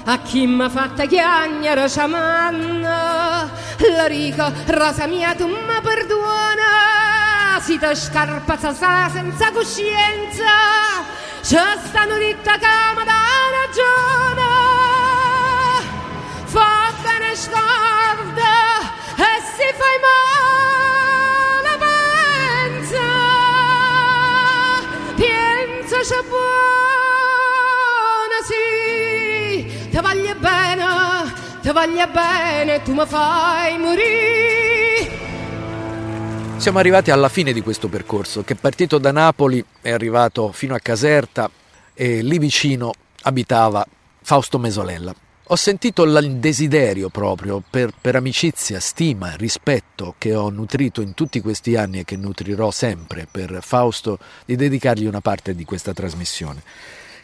a 0.06 0.20
chi 0.20 0.48
m'ha 0.48 0.70
fatta 0.70 1.06
chiagnere 1.06 1.90
ciamanna, 1.90 3.52
la 3.92 4.06
rica, 4.06 4.54
rosa 4.68 5.06
mia 5.06 5.36
tu 5.36 5.48
mi 5.48 5.80
perdona, 5.84 7.60
si 7.60 7.78
te 7.78 7.94
scarpa 7.94 8.58
sa 8.58 9.10
senza 9.12 9.52
coscienza, 9.52 11.04
c'è 11.42 11.78
stanno 11.88 12.18
ditta 12.18 12.58
cama 12.58 13.04
da 13.04 13.20
ragione, 13.60 14.48
fa 16.46 16.94
bene 17.04 17.36
scorda 17.36 18.05
voglio 30.16 30.36
bene, 30.36 30.86
ti 31.62 31.70
voglio 31.72 32.08
bene, 32.08 32.82
tu 32.84 32.94
mi 32.94 33.06
fai 33.06 33.78
morire. 33.78 35.24
Siamo 36.58 36.80
arrivati 36.80 37.12
alla 37.12 37.30
fine 37.30 37.52
di 37.52 37.62
questo 37.62 37.90
percorso 37.90 38.44
che 38.44 38.54
è 38.54 38.56
partito 38.56 38.98
da 38.98 39.12
Napoli, 39.12 39.64
è 39.82 39.92
arrivato 39.92 40.52
fino 40.52 40.74
a 40.74 40.80
Caserta 40.80 41.50
e 41.94 42.22
lì 42.22 42.40
vicino 42.40 42.94
abitava 43.24 43.86
Fausto 44.22 44.58
Mesolella. 44.58 45.25
Ho 45.50 45.56
sentito 45.56 46.06
il 46.06 46.38
desiderio 46.38 47.10
proprio 47.10 47.62
per, 47.70 47.94
per 48.02 48.16
amicizia, 48.16 48.80
stima, 48.80 49.36
rispetto 49.36 50.16
che 50.18 50.34
ho 50.34 50.50
nutrito 50.50 51.02
in 51.02 51.14
tutti 51.14 51.40
questi 51.40 51.76
anni 51.76 52.00
e 52.00 52.04
che 52.04 52.18
nutrirò 52.18 52.72
sempre 52.72 53.28
per 53.30 53.60
Fausto 53.62 54.18
di 54.44 54.56
dedicargli 54.56 55.06
una 55.06 55.22
parte 55.22 55.54
di 55.54 55.64
questa 55.64 55.94
trasmissione, 55.94 56.64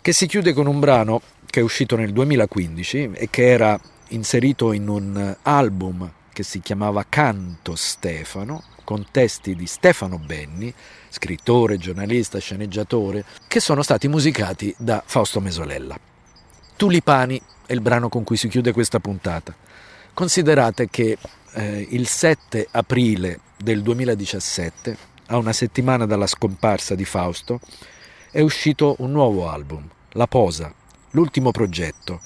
che 0.01 0.13
si 0.13 0.27
chiude 0.27 0.53
con 0.53 0.67
un 0.67 0.79
brano 0.79 1.19
che 1.47 1.61
è 1.61 1.63
uscito 1.63 1.95
nel 1.95 2.13
2015 2.13 3.09
e 3.15 3.27
che 3.31 3.47
era 3.47 3.79
inserito 4.09 4.71
in 4.71 4.87
un 4.87 5.35
album 5.41 6.11
che 6.31 6.43
si 6.43 6.59
chiamava 6.59 7.03
Canto 7.09 7.75
Stefano, 7.75 8.65
con 8.83 9.07
testi 9.09 9.55
di 9.55 9.65
Stefano 9.65 10.19
Benni, 10.19 10.71
scrittore, 11.09 11.79
giornalista, 11.79 12.37
sceneggiatore, 12.37 13.25
che 13.47 13.59
sono 13.59 13.81
stati 13.81 14.07
musicati 14.07 14.71
da 14.77 15.01
Fausto 15.03 15.39
Mesolella. 15.39 15.97
Tulipani 16.75 17.41
è 17.71 17.73
il 17.73 17.79
brano 17.79 18.09
con 18.09 18.25
cui 18.25 18.35
si 18.35 18.49
chiude 18.49 18.73
questa 18.73 18.99
puntata. 18.99 19.55
Considerate 20.13 20.89
che 20.89 21.17
eh, 21.53 21.87
il 21.91 22.05
7 22.05 22.67
aprile 22.69 23.39
del 23.55 23.81
2017, 23.81 24.97
a 25.27 25.37
una 25.37 25.53
settimana 25.53 26.05
dalla 26.05 26.27
scomparsa 26.27 26.95
di 26.95 27.05
Fausto, 27.05 27.61
è 28.29 28.41
uscito 28.41 28.95
un 28.99 29.11
nuovo 29.11 29.49
album, 29.49 29.87
La 30.11 30.27
Posa, 30.27 30.73
l'ultimo 31.11 31.51
progetto, 31.51 32.19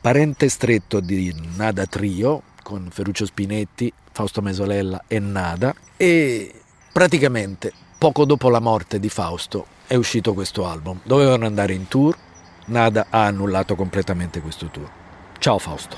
parente 0.00 0.48
stretto 0.48 0.98
di 0.98 1.32
Nada 1.54 1.86
Trio, 1.86 2.42
con 2.64 2.88
Ferruccio 2.90 3.24
Spinetti, 3.24 3.92
Fausto 4.10 4.42
Mesolella 4.42 5.04
e 5.06 5.20
Nada, 5.20 5.72
e 5.96 6.52
praticamente 6.92 7.72
poco 7.98 8.24
dopo 8.24 8.48
la 8.50 8.60
morte 8.60 8.98
di 8.98 9.08
Fausto 9.08 9.66
è 9.86 9.94
uscito 9.94 10.34
questo 10.34 10.66
album. 10.66 10.98
Dovevano 11.04 11.46
andare 11.46 11.72
in 11.72 11.86
tour, 11.86 12.16
Nada 12.68 13.06
ha 13.10 13.26
annullato 13.26 13.74
completamente 13.74 14.40
questo 14.40 14.66
tour. 14.66 14.88
Ciao 15.38 15.58
Fausto. 15.58 15.96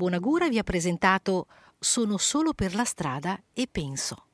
Bonagura 0.00 0.48
vi 0.48 0.56
ha 0.56 0.62
presentato 0.62 1.46
Sono 1.78 2.16
solo 2.16 2.54
per 2.54 2.74
la 2.74 2.84
strada 2.84 3.38
e 3.52 3.68
penso. 3.70 4.29